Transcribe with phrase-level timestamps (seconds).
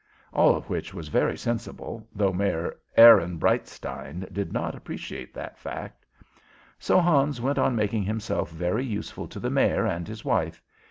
[0.33, 6.07] All of which was very sensible, though Mayor Ehrenbreitstein did not appreciate that fact.
[6.79, 10.59] So Hans went on making himself very useful to the Mayor and his wife.